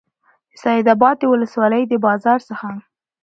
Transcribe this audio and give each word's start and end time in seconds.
د 0.51 0.53
سیدآباد 0.63 1.15
د 1.19 1.23
ولسوالۍ 1.33 1.83
د 1.87 1.93
بازار 2.05 2.39
څخه 2.49 2.67